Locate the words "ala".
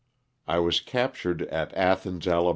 2.25-2.49